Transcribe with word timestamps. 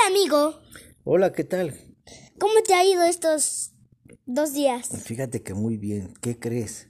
Hola, 0.00 0.06
amigo. 0.20 0.54
Hola, 1.04 1.32
¿qué 1.32 1.42
tal? 1.44 1.74
¿Cómo 2.38 2.62
te 2.64 2.74
ha 2.74 2.84
ido 2.84 3.02
estos 3.02 3.72
dos 4.26 4.52
días? 4.52 4.88
Fíjate 5.04 5.42
que 5.42 5.54
muy 5.54 5.76
bien. 5.76 6.14
¿Qué 6.20 6.38
crees? 6.38 6.88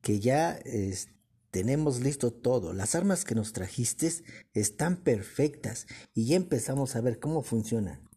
Que 0.00 0.18
ya 0.18 0.52
es- 0.64 1.08
tenemos 1.50 2.00
listo 2.00 2.32
todo. 2.32 2.72
Las 2.72 2.94
armas 2.94 3.24
que 3.24 3.34
nos 3.36 3.52
trajiste 3.52 4.10
están 4.54 4.96
perfectas 4.96 5.86
y 6.14 6.26
ya 6.26 6.36
empezamos 6.36 6.96
a 6.96 7.00
ver 7.00 7.20
cómo 7.20 7.42
funcionan. 7.42 8.08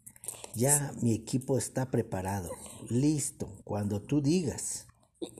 Ya 0.55 0.93
mi 1.01 1.13
equipo 1.13 1.57
está 1.57 1.91
preparado, 1.91 2.49
listo, 2.89 3.47
cuando 3.63 4.01
tú 4.01 4.21
digas. 4.21 4.87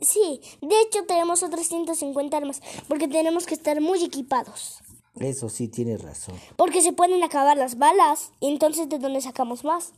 Sí, 0.02 0.42
de 0.62 0.82
hecho 0.82 1.06
tenemos 1.08 1.42
otras 1.44 1.68
150 1.68 2.38
armas 2.38 2.62
porque 2.88 3.08
tenemos 3.08 3.46
que 3.46 3.54
estar 3.56 3.80
muy 3.82 4.04
equipados. 4.04 4.80
Eso 5.20 5.50
sí, 5.50 5.68
tienes 5.68 6.02
razón. 6.02 6.36
Porque 6.58 6.82
se 6.82 6.94
pueden 6.94 7.24
acabar 7.24 7.58
las 7.58 7.78
balas 7.78 8.32
y 8.40 8.48
entonces 8.50 8.90
¿de 8.90 9.00
dónde 9.00 9.22
sacamos 9.22 9.64
más? 9.64 9.94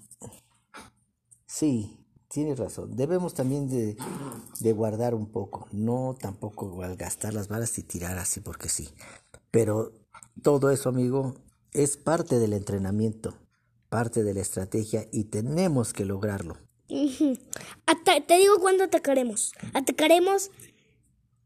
Sí, 1.46 1.98
tienes 2.28 2.60
razón. 2.60 2.96
Debemos 2.96 3.34
también 3.34 3.68
de, 3.70 3.98
de 4.60 4.74
guardar 4.74 5.16
un 5.16 5.32
poco. 5.32 5.68
No 5.72 6.16
tampoco 6.20 6.76
gastar 6.98 7.34
las 7.34 7.48
balas 7.48 7.78
y 7.80 7.84
tirar 7.84 8.18
así 8.18 8.42
porque 8.42 8.70
sí. 8.70 8.90
Pero 9.50 9.92
todo 10.44 10.70
eso, 10.72 10.90
amigo, 10.90 11.36
es 11.72 11.98
parte 11.98 12.38
del 12.40 12.54
entrenamiento, 12.54 13.34
parte 13.90 14.24
de 14.24 14.34
la 14.34 14.42
estrategia 14.42 15.08
y 15.12 15.26
tenemos 15.26 15.94
que 15.94 16.06
lograrlo. 16.06 16.58
Ata- 17.86 18.22
te 18.26 18.38
digo 18.38 18.60
cuándo 18.60 18.84
atacaremos. 18.84 19.54
Atacaremos... 19.74 20.52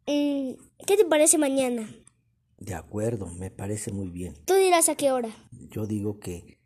mm, 0.07 0.51
¿Qué 0.85 0.97
te 0.97 1.05
parece 1.05 1.37
mañana? 1.37 1.87
De 2.61 2.75
acuerdo, 2.75 3.25
me 3.25 3.49
parece 3.49 3.91
muy 3.91 4.09
bien. 4.09 4.35
Tú 4.45 4.53
dirás 4.53 4.87
a 4.87 4.95
qué 4.95 5.11
hora. 5.11 5.29
Yo 5.51 5.87
digo 5.87 6.19
que 6.19 6.59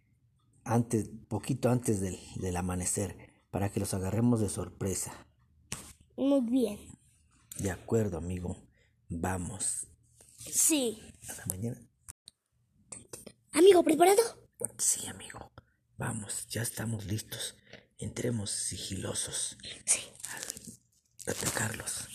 antes, 0.65 1.09
poquito 1.29 1.69
antes 1.69 2.01
del, 2.01 2.19
del 2.35 2.57
amanecer, 2.57 3.31
para 3.49 3.71
que 3.71 3.79
los 3.79 3.93
agarremos 3.93 4.41
de 4.41 4.49
sorpresa. 4.49 5.25
Muy 6.17 6.41
bien. 6.41 6.77
De 7.57 7.71
acuerdo, 7.71 8.17
amigo. 8.17 8.57
Vamos. 9.07 9.87
Sí. 10.37 11.01
Hasta 11.29 11.45
mañana. 11.45 11.81
Amigo, 13.53 13.81
¿preparado? 13.81 14.21
Sí, 14.77 15.07
amigo. 15.07 15.49
Vamos, 15.97 16.45
ya 16.49 16.61
estamos 16.61 17.05
listos. 17.05 17.55
Entremos 17.97 18.49
sigilosos 18.51 19.57
Sí. 19.85 20.01
a 21.27 21.31
atacarlos. 21.31 22.09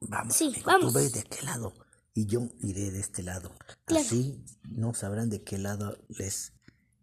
Vamos, 0.00 0.36
Sí, 0.36 0.48
amigo. 0.48 0.62
vamos. 0.66 0.92
Tú 0.92 0.98
ves 0.98 1.12
de 1.14 1.22
qué 1.24 1.42
lado 1.46 1.72
y 2.18 2.26
yo 2.26 2.48
iré 2.58 2.90
de 2.90 2.98
este 2.98 3.22
lado. 3.22 3.54
Claro. 3.84 4.04
Así 4.04 4.44
no 4.64 4.92
sabrán 4.92 5.30
de 5.30 5.44
qué 5.44 5.56
lado 5.56 5.96
les 6.08 6.52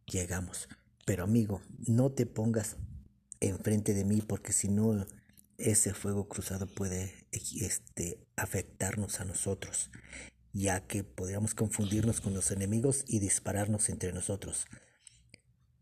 llegamos. 0.06 0.68
Pero, 1.06 1.24
amigo, 1.24 1.62
no 1.88 2.12
te 2.12 2.26
pongas 2.26 2.76
enfrente 3.40 3.94
de 3.94 4.04
mí 4.04 4.22
porque 4.22 4.52
si 4.52 4.68
no 4.68 5.08
ese 5.58 5.94
fuego 5.94 6.28
cruzado 6.28 6.68
puede 6.68 7.14
este, 7.32 8.28
afectarnos 8.36 9.22
a 9.22 9.24
nosotros, 9.24 9.90
ya 10.52 10.86
que 10.86 11.06
podríamos 11.06 11.56
confundirnos 11.56 12.20
con 12.20 12.34
los 12.34 12.52
enemigos 12.52 13.06
y 13.08 13.20
dispararnos 13.20 13.88
entre 13.88 14.12
nosotros. 14.12 14.66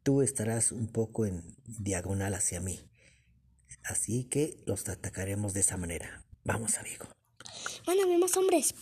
Tú 0.03 0.21
estarás 0.21 0.71
un 0.71 0.89
poco 0.89 1.25
en 1.25 1.55
diagonal 1.65 2.35
hacia 2.35 2.59
mí, 2.59 2.87
así 3.83 4.25
que 4.25 4.61
los 4.67 4.87
atacaremos 4.89 5.55
de 5.55 5.61
esa 5.61 5.77
manera. 5.77 6.23
Vamos, 6.43 6.77
amigo. 6.77 7.07
Mándame 7.87 8.19
más 8.19 8.37
hombres. 8.37 8.75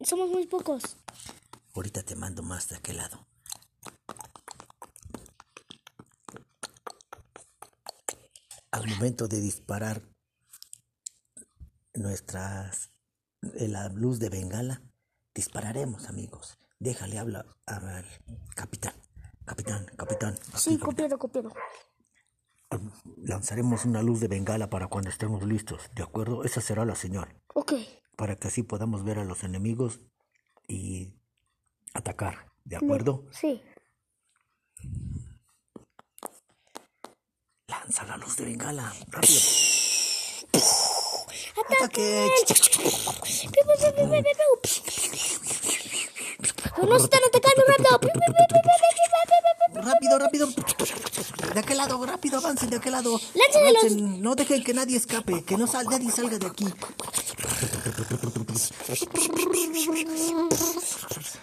Somos 0.00 0.30
muy 0.30 0.46
pocos. 0.46 0.96
Ahorita 1.74 2.02
te 2.02 2.14
mando 2.16 2.42
más 2.42 2.68
de 2.68 2.76
aquel 2.76 2.98
lado. 2.98 3.26
Al 8.70 8.88
momento 8.88 9.28
de 9.28 9.40
disparar 9.40 10.02
nuestras 11.94 12.90
eh, 13.54 13.68
la 13.68 13.88
luz 13.88 14.18
de 14.18 14.28
bengala, 14.28 14.82
dispararemos, 15.34 16.08
amigos. 16.08 16.58
Déjale 16.78 17.18
habla 17.18 17.46
al 17.66 18.04
capitán. 18.54 18.94
Capitán, 19.44 19.86
capitán. 19.96 20.38
Sí, 20.56 20.78
copiado, 20.78 21.18
copiado. 21.18 21.52
Lanzaremos 23.16 23.84
una 23.84 24.02
luz 24.02 24.20
de 24.20 24.28
bengala 24.28 24.70
para 24.70 24.88
cuando 24.88 25.10
estemos 25.10 25.44
listos, 25.44 25.90
¿de 25.94 26.02
acuerdo? 26.02 26.44
Esa 26.44 26.60
será 26.60 26.84
la 26.84 26.94
señal, 26.94 27.28
Ok. 27.54 27.72
Para 28.16 28.36
que 28.36 28.48
así 28.48 28.62
podamos 28.62 29.04
ver 29.04 29.18
a 29.18 29.24
los 29.24 29.44
enemigos 29.44 30.00
y 30.68 31.14
atacar, 31.92 32.52
¿de 32.64 32.76
acuerdo? 32.76 33.24
Sí. 33.30 33.62
Lanza 37.68 38.04
la 38.04 38.16
luz 38.16 38.36
de 38.36 38.44
bengala, 38.44 38.92
rápido. 39.08 39.40
¡Ataque! 41.56 42.28
¡Nos 46.82 47.04
están 47.04 47.20
atacando 47.24 47.62
rápido! 47.66 48.00
Rápido, 49.74 50.18
rápido. 50.18 50.48
De 51.54 51.60
aquel 51.60 51.76
lado, 51.76 52.04
rápido, 52.04 52.38
avancen 52.38 52.70
de 52.70 52.76
aquel 52.76 52.92
lado. 52.92 53.20
Avancen, 53.54 54.22
No 54.22 54.34
dejen 54.34 54.64
que 54.64 54.74
nadie 54.74 54.96
escape, 54.96 55.44
que 55.44 55.56
no 55.56 55.66
sal, 55.66 55.86
nadie 55.88 56.10
salga 56.10 56.38
de 56.38 56.46
aquí. 56.46 56.66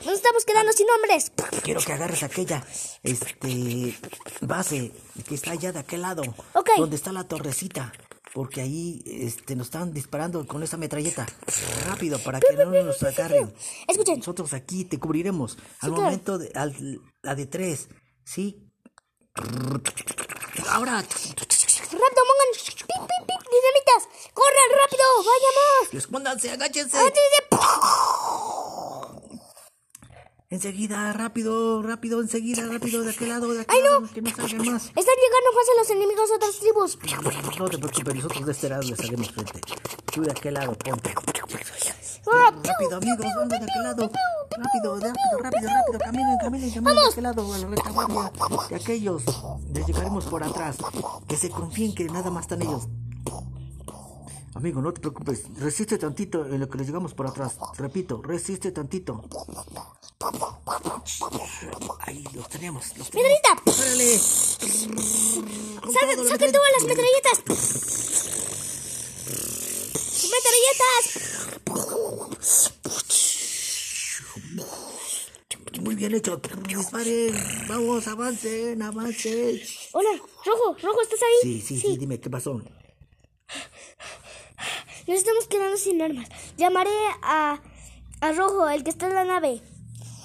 Nos 0.06 0.14
estamos 0.16 0.46
quedando 0.46 0.72
sin 0.74 0.88
hombres. 0.90 1.32
Quiero 1.64 1.82
que 1.82 1.94
agarres 1.94 2.24
aquella 2.24 2.66
este 3.04 3.98
base 4.42 4.92
que 5.28 5.36
está 5.36 5.52
allá 5.52 5.72
de 5.72 5.80
aquel 5.80 6.02
lado. 6.02 6.24
Ok. 6.54 6.70
Donde 6.78 6.96
está 6.96 7.12
la 7.12 7.28
torrecita. 7.28 7.92
Porque 8.34 8.62
ahí 8.62 9.02
este, 9.06 9.56
nos 9.58 9.68
están 9.68 9.94
disparando 9.94 10.48
con 10.48 10.64
esa 10.64 10.78
metralleta. 10.78 11.26
Rápido, 11.86 12.18
para 12.20 12.40
que 12.40 12.54
no 12.56 12.66
nos 12.72 13.04
agarren. 13.04 13.54
Escuchen. 13.88 14.20
Nosotros 14.20 14.54
aquí 14.54 14.86
te 14.86 14.98
cubriremos. 15.00 15.58
Al 15.82 15.92
momento 15.92 16.38
de 16.38 16.50
al- 16.56 17.02
la 17.22 17.36
de 17.36 17.46
tres. 17.46 17.90
¿Sí? 18.24 18.72
Ahora. 20.70 21.02
¡Rápido, 21.02 22.24
pongan! 22.30 22.50
¡Pip, 22.54 22.88
pip, 22.88 23.28
pip! 23.28 23.51
¡Corran 24.34 24.70
rápido! 24.82 25.06
¡Vayamos! 25.18 25.94
Escóndanse, 25.94 26.52
agáchense. 26.52 26.98
¡Antes 26.98 27.22
Enseguida, 30.52 31.14
rápido, 31.14 31.82
rápido, 31.82 32.20
enseguida, 32.20 32.68
rápido, 32.68 33.04
de 33.04 33.12
aquel 33.12 33.30
lado, 33.30 33.54
de 33.54 33.62
aquel 33.62 33.86
lado, 33.86 34.04
que 34.14 34.22
no 34.22 34.30
salgan 34.32 34.58
más. 34.74 34.84
Están 34.84 35.16
llegando 35.16 35.50
fácil 35.56 35.74
los 35.78 35.90
enemigos 35.92 36.30
de 36.30 36.36
otras 36.36 36.60
tribus. 36.60 36.98
No 37.58 37.70
te 37.70 37.78
preocupes, 37.78 38.16
nosotros 38.16 38.46
de 38.46 38.52
este 38.52 38.68
lado 38.68 38.82
les 38.82 39.00
haremos 39.00 39.32
frente. 39.32 39.62
Tú 40.14 40.22
de 40.24 40.32
aquel 40.32 40.54
lado, 40.56 40.74
ponte. 40.74 41.16
¡Ah! 42.34 42.52
Rápido, 42.52 42.98
amigos, 42.98 43.26
vamos 43.34 43.50
de 43.50 43.56
aquel 43.56 43.84
lado. 43.84 44.12
Rápido, 44.58 44.96
rápido, 45.00 45.38
rápido, 45.40 45.70
rápido. 45.70 46.00
Caminen, 46.00 46.38
caminen, 46.42 46.74
caminen 46.74 46.96
de 46.96 47.10
aquel 47.10 47.24
lado, 47.24 47.54
a 47.54 47.58
la 47.58 47.68
retaguardia 47.68 48.32
de 48.70 48.76
aquellos. 48.76 49.24
Les 49.74 49.88
llegaremos 49.88 50.26
por 50.26 50.44
atrás. 50.44 50.76
Que 51.30 51.38
se 51.38 51.50
confíen 51.50 51.96
que 51.96 52.04
nada 52.06 52.30
más 52.30 52.44
están 52.44 52.62
ellos. 52.62 52.90
Amigo, 54.62 54.80
no 54.80 54.94
te 54.94 55.02
preocupes. 55.02 55.46
Resiste 55.58 55.98
tantito 55.98 56.46
en 56.46 56.60
lo 56.60 56.70
que 56.70 56.78
les 56.78 56.86
llegamos 56.86 57.16
por 57.16 57.26
atrás. 57.26 57.58
Repito, 57.80 58.22
resiste 58.22 58.72
tantito. 58.72 59.24
Ahí 62.02 62.24
los 62.32 62.48
tenemos, 62.48 62.96
los 62.96 63.10
tenemos. 63.10 63.32
¡Metralleta! 63.42 63.58
¡Órale! 63.66 64.20
Con 65.82 65.92
¡Saquen, 65.92 66.16
todo, 66.16 66.30
saquen 66.30 66.52
la 66.52 66.54
todas 66.54 66.72
las 66.78 66.84
metralletas! 66.84 67.38
¡Metralletas! 70.30 71.06
Muy 75.82 75.96
bien 75.96 76.14
hecho. 76.14 76.40
Disparen. 76.68 77.34
Vamos, 77.68 78.08
avancen, 78.08 78.80
avancen. 78.80 79.60
Hola, 79.94 80.12
Rojo, 80.46 80.78
Rojo, 80.84 81.02
¿estás 81.02 81.20
ahí? 81.24 81.40
Sí, 81.42 81.62
sí, 81.62 81.80
sí, 81.80 81.98
dime, 81.98 82.20
¿qué 82.20 82.30
pasó? 82.30 82.62
Nos 85.12 85.20
estamos 85.20 85.46
quedando 85.48 85.76
sin 85.76 86.02
armas. 86.02 86.30
Llamaré 86.58 86.90
a, 87.22 87.60
a 88.22 88.32
Rojo, 88.32 88.70
el 88.70 88.82
que 88.86 88.92
está 88.92 89.08
en 89.08 89.16
la 89.16 89.26
nave. 89.26 89.62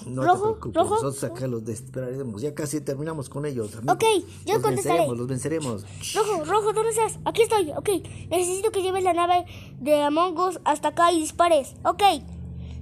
No 0.06 0.22
¿Rojo? 0.22 0.36
te 0.36 0.42
preocupes, 0.70 0.74
¿Rojo? 0.76 0.94
nosotros 0.94 1.24
acá 1.24 1.46
los 1.48 1.64
desesperaremos. 1.64 2.40
Ya 2.40 2.54
casi 2.54 2.80
terminamos 2.80 3.28
con 3.28 3.46
ellos. 3.46 3.74
amigo. 3.74 3.92
Ok, 3.94 4.04
yo 4.44 4.54
los 4.54 4.62
contestaré. 4.62 4.98
venceremos, 5.00 5.18
los 5.18 5.26
venceremos. 5.26 5.84
Rojo, 6.14 6.44
Rojo, 6.44 6.72
¿dónde 6.72 6.90
estás? 6.90 7.18
Aquí 7.24 7.42
estoy, 7.42 7.72
ok. 7.72 7.88
Necesito 8.30 8.70
que 8.70 8.82
lleves 8.82 9.02
la 9.02 9.12
nave 9.12 9.44
de 9.80 10.02
Among 10.02 10.38
Us 10.38 10.60
hasta 10.64 10.88
acá 10.90 11.10
y 11.10 11.18
dispares. 11.18 11.74
Ok. 11.84 12.04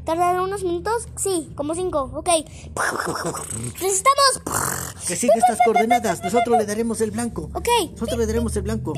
¿Tardará 0.05 0.43
unos 0.43 0.63
minutos? 0.63 1.09
Sí, 1.17 1.49
como 1.57 1.75
cinco, 1.75 2.11
ok. 2.15 2.29
¡Necesitamos! 3.81 4.43
Que 5.09 5.17
sigue 5.17 5.33
estas 5.39 5.59
coordenadas. 5.65 6.23
Nosotros 6.23 6.59
le 6.59 6.67
daremos 6.67 7.01
el 7.01 7.13
blanco. 7.13 7.49
Ok. 7.55 7.69
Nosotros 7.93 8.19
le 8.19 8.27
daremos 8.27 8.55
el 8.57 8.63
blanco. 8.63 8.93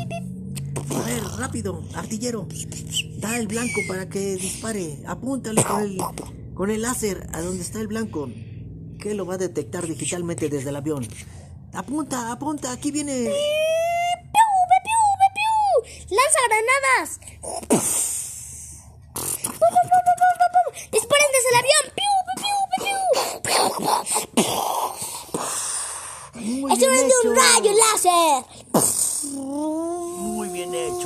A 0.95 1.03
ver, 1.03 1.23
rápido, 1.39 1.83
artillero. 1.95 2.47
Da 3.19 3.37
el 3.39 3.47
blanco 3.47 3.81
para 3.89 4.09
que 4.09 4.37
dispare. 4.37 4.99
Apúntale 5.07 5.63
con 5.65 5.83
el, 5.83 5.99
con 6.55 6.71
el 6.71 6.83
láser 6.83 7.29
a 7.33 7.41
donde 7.41 7.63
está 7.63 7.81
el 7.81 7.89
blanco. 7.89 8.29
Que 8.99 9.15
lo 9.15 9.27
va 9.27 9.35
a 9.35 9.39
detectar 9.39 9.87
digitalmente 9.87 10.49
desde 10.49 10.71
el 10.71 10.77
avión. 10.77 11.07
Apunta, 11.73 12.33
apunta, 12.33 12.73
aquí 12.73 12.91
viene. 12.91 13.13
¡Piu, 13.13 13.33
piu, 14.33 14.99
piu, 15.19 15.29
piu! 15.37 15.53
¡Lanza 16.17 16.41
granadas! 16.49 17.21
¡Disparen 20.93 21.31
desde 21.33 21.49
el 21.51 21.57
avión! 21.61 21.85
¡Piu, 21.97 22.13
piu, 22.39 22.57
piu, 22.73 22.99
piu! 24.35 24.59
Muy 26.63 26.69
¡Es 26.73 26.79
hora 26.83 26.93
bien 26.93 27.07
de 27.09 27.15
un 27.29 27.37
rayo 27.37 27.73
láser! 27.73 28.56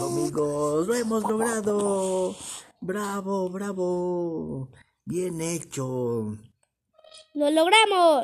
Amigos. 0.06 0.86
Lo 0.86 0.94
hemos 0.94 1.22
logrado. 1.22 2.34
Bravo, 2.80 3.48
bravo. 3.50 4.68
Bien 5.04 5.40
hecho. 5.40 6.36
¡Lo 7.34 7.50
logramos! 7.50 8.10